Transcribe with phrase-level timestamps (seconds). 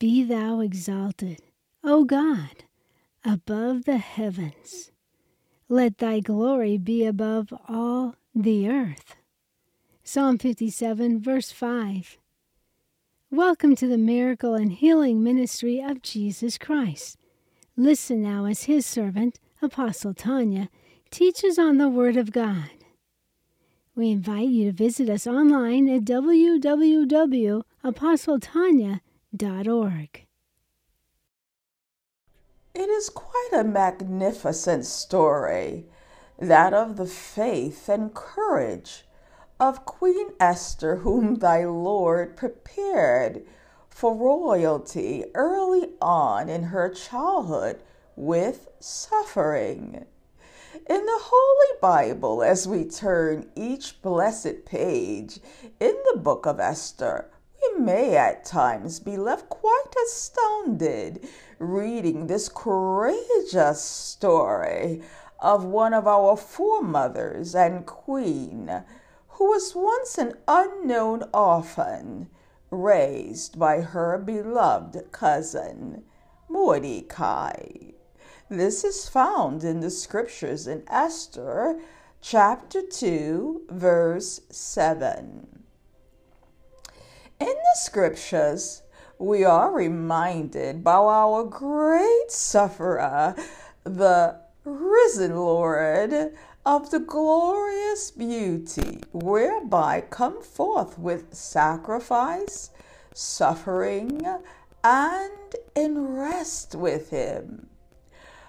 [0.00, 1.40] Be thou exalted,
[1.84, 2.64] O God,
[3.24, 4.90] above the heavens.
[5.68, 9.14] Let thy glory be above all the earth.
[10.02, 12.18] Psalm 57, verse 5.
[13.30, 17.16] Welcome to the miracle and healing ministry of Jesus Christ.
[17.76, 20.70] Listen now as his servant, Apostle Tanya,
[21.12, 22.70] teaches on the Word of God.
[23.94, 26.04] We invite you to visit us online at
[32.72, 35.86] It is quite a magnificent story,
[36.38, 39.04] that of the faith and courage
[39.58, 43.44] of Queen Esther, whom thy Lord prepared
[43.88, 47.82] for royalty early on in her childhood
[48.14, 50.06] with suffering.
[50.88, 55.40] In the Holy Bible, as we turn each blessed page
[55.80, 57.32] in the book of Esther,
[57.72, 61.26] we may at times be left quite astounded
[61.58, 65.02] reading this courageous story
[65.38, 68.82] of one of our foremothers and queen
[69.28, 72.28] who was once an unknown orphan,
[72.70, 76.04] raised by her beloved cousin,
[76.48, 77.56] Mordecai.
[78.48, 81.80] This is found in the scriptures in Esther
[82.20, 85.63] chapter 2, verse 7.
[87.44, 88.80] In the scriptures,
[89.18, 93.34] we are reminded by our great sufferer,
[93.84, 96.32] the risen Lord,
[96.64, 102.70] of the glorious beauty whereby come forth with sacrifice,
[103.12, 104.26] suffering,
[104.82, 107.68] and in rest with him.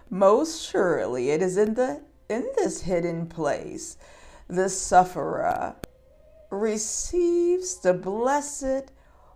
[0.09, 3.97] Most surely it is in the in this hidden place
[4.47, 5.75] the sufferer
[6.49, 8.91] receives the blessed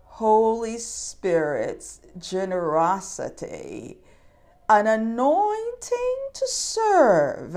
[0.06, 3.98] Holy Spirit's generosity,
[4.68, 7.56] an anointing to serve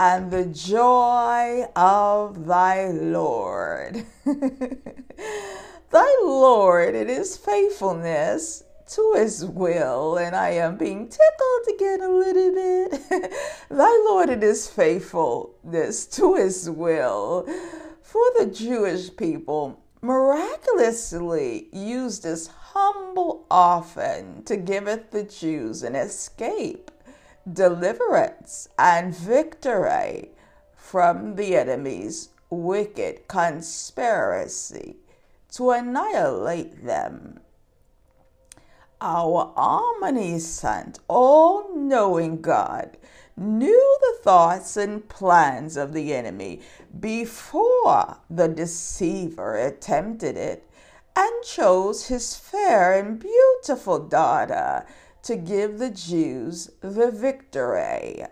[0.00, 4.06] and the joy of thy Lord.
[4.24, 12.08] thy Lord, it is faithfulness to his will, and I am being tickled again a
[12.08, 13.32] little bit.
[13.70, 17.46] thy Lord, it is faithfulness to his will.
[18.10, 26.90] For the Jewish people, miraculously used this humble orphan to giveth the Jews an escape
[27.52, 30.32] deliverance and victory
[30.74, 34.96] from the enemy's wicked conspiracy
[35.52, 37.38] to annihilate them.
[39.02, 42.98] Our omniscient, all knowing God
[43.34, 46.60] knew the thoughts and plans of the enemy
[46.98, 50.68] before the deceiver attempted it
[51.16, 54.84] and chose his fair and beautiful daughter
[55.22, 58.24] to give the Jews the victory.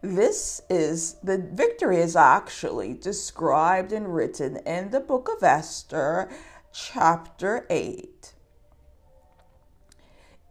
[0.00, 6.30] This is the victory is actually described and written in the book of Esther,
[6.72, 8.31] chapter 8.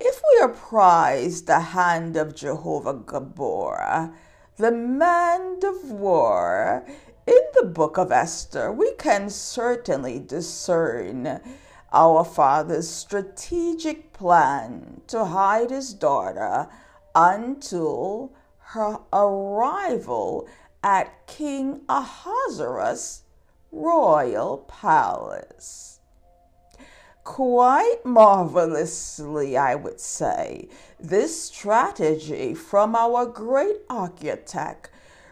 [0.03, 4.11] If we apprise the hand of Jehovah Gibbor,
[4.57, 6.83] the man of war,
[7.27, 11.39] in the book of Esther, we can certainly discern
[11.93, 16.67] our father's strategic plan to hide his daughter
[17.13, 18.33] until
[18.73, 20.47] her arrival
[20.83, 23.21] at King Ahasuerus'
[23.71, 26.00] royal palace.
[27.23, 30.67] Quite marvelously, I would say,
[30.99, 34.89] this strategy from our great architect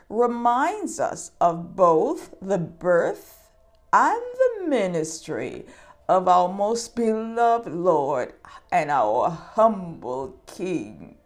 [0.08, 3.50] reminds us of both the birth
[3.92, 5.66] and the ministry
[6.08, 8.34] of our most beloved Lord
[8.72, 11.18] and our humble King.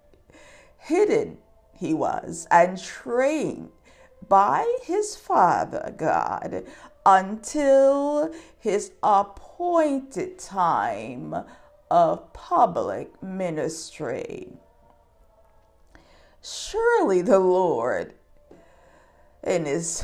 [0.77, 1.39] Hidden
[1.73, 3.69] he was and trained
[4.29, 6.65] by his Father God
[7.05, 11.35] until his appointed time
[11.91, 14.53] of public ministry.
[16.41, 18.13] Surely the Lord,
[19.43, 20.03] in his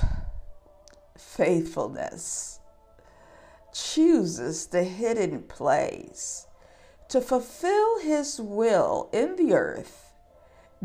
[1.18, 2.60] faithfulness,
[3.74, 6.48] chooses the hidden place
[7.10, 10.13] to fulfill His will in the earth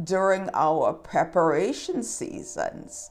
[0.02, 3.10] during our preparation seasons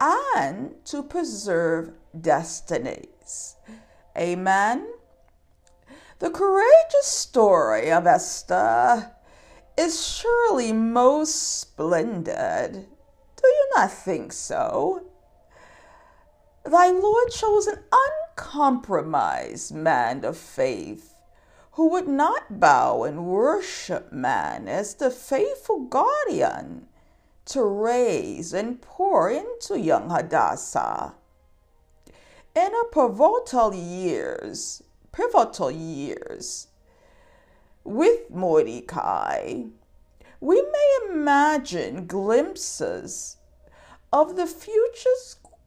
[0.00, 3.56] and to preserve destinies.
[4.16, 4.86] Amen.
[6.18, 9.12] The courageous story of Esther
[9.76, 12.72] is surely most splendid.
[12.72, 15.06] Do you not think so?
[16.64, 21.14] Thy Lord chose an uncompromised man of faith
[21.72, 26.88] who would not bow and worship man as the faithful guardian
[27.46, 31.14] to raise and pour into young Hadassah.
[32.54, 34.82] In her pivotal years,
[35.12, 36.68] pivotal years
[37.84, 39.64] with Mordecai,
[40.40, 43.36] we may imagine glimpses
[44.12, 45.10] of the future,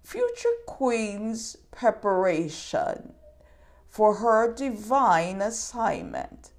[0.04, 3.14] future queen's preparation
[3.88, 6.52] for her divine assignment.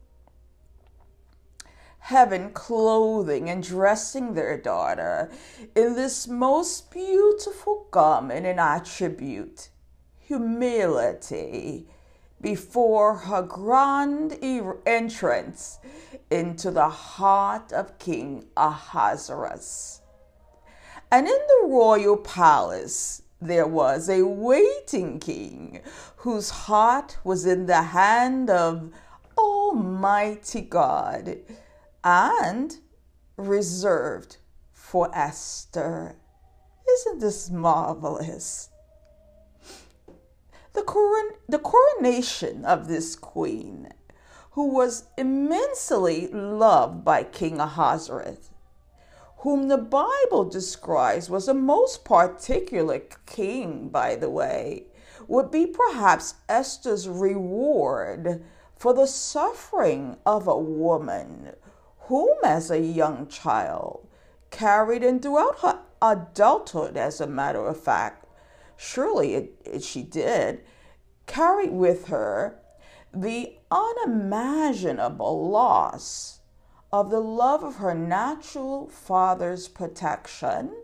[2.00, 5.30] Heaven clothing and dressing their daughter
[5.76, 9.68] in this most beautiful garment and attribute,
[10.18, 11.86] humility,
[12.40, 15.78] before her grand entrance
[16.30, 20.00] into the heart of King Ahasuerus.
[21.12, 25.80] And in the royal palace, there was a waiting king
[26.16, 28.90] whose heart was in the hand of
[29.36, 31.38] Almighty God
[32.04, 32.78] and
[33.36, 34.38] reserved
[34.72, 36.16] for Esther.
[36.92, 38.68] Isn't this marvelous?
[40.72, 43.92] The, coron- the coronation of this queen,
[44.52, 48.50] who was immensely loved by King Ahasuerus,
[49.38, 54.86] whom the Bible describes was a most particular king, by the way,
[55.26, 58.42] would be perhaps Esther's reward
[58.76, 61.52] for the suffering of a woman
[62.10, 64.04] whom, as a young child,
[64.50, 68.26] carried in throughout her adulthood, as a matter of fact,
[68.76, 70.60] surely it, it, she did,
[71.26, 72.58] carried with her
[73.14, 76.40] the unimaginable loss
[76.92, 80.74] of the love of her natural father's protection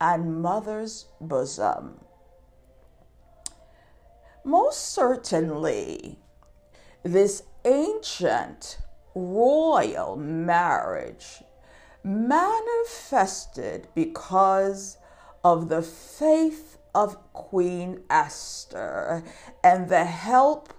[0.00, 1.98] and mother's bosom.
[4.44, 6.20] Most certainly,
[7.02, 8.78] this ancient
[9.14, 11.42] royal marriage
[12.02, 14.98] manifested because
[15.42, 19.24] of the faith of Queen Esther
[19.62, 20.72] and the help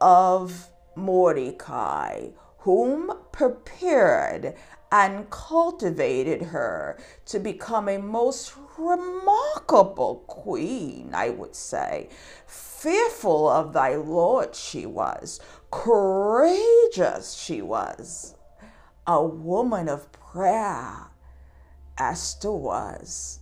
[0.00, 2.28] of Mordecai,
[2.58, 4.54] whom prepared
[4.92, 12.08] and cultivated her to become a most remarkable queen, I would say.
[12.46, 15.40] Fearful of thy Lord, she was.
[15.70, 18.34] Courageous, she was.
[19.06, 21.08] A woman of prayer,
[21.98, 23.40] Esther was.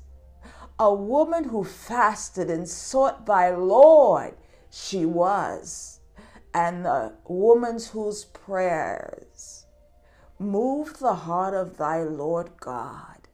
[0.78, 4.34] A woman who fasted and sought thy Lord,
[4.70, 6.00] she was
[6.54, 9.66] and the woman whose prayers
[10.38, 13.28] moved the heart of thy Lord God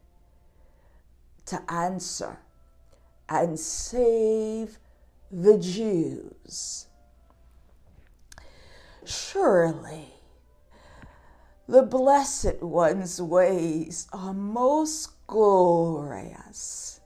[1.44, 2.38] to answer
[3.28, 4.78] and save
[5.30, 6.86] the Jews.
[9.10, 10.14] Surely
[11.66, 16.99] the Blessed One's ways are most glorious